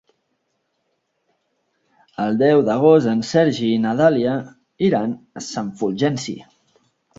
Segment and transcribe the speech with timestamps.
[2.23, 4.35] El deu d'agost en Sergi i na Dàlia
[4.91, 6.39] iran a Sant Fulgenci.